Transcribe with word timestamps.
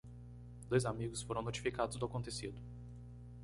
Dois 0.67 0.83
amigos 0.83 1.21
foram 1.21 1.43
notificados 1.43 1.95
do 1.97 2.05
acontecido. 2.07 2.59